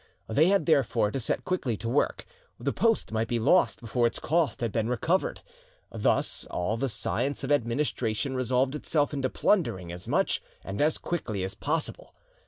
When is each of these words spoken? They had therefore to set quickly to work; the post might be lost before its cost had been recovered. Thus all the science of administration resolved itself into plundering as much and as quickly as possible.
They 0.27 0.47
had 0.47 0.65
therefore 0.65 1.11
to 1.11 1.19
set 1.19 1.45
quickly 1.45 1.77
to 1.77 1.87
work; 1.87 2.25
the 2.59 2.73
post 2.73 3.11
might 3.11 3.27
be 3.27 3.37
lost 3.37 3.81
before 3.81 4.07
its 4.07 4.17
cost 4.17 4.59
had 4.59 4.71
been 4.71 4.89
recovered. 4.89 5.41
Thus 5.91 6.43
all 6.49 6.75
the 6.75 6.89
science 6.89 7.43
of 7.43 7.51
administration 7.51 8.33
resolved 8.35 8.73
itself 8.73 9.13
into 9.13 9.29
plundering 9.29 9.91
as 9.91 10.07
much 10.07 10.41
and 10.63 10.81
as 10.81 10.97
quickly 10.97 11.43
as 11.43 11.53
possible. 11.53 12.15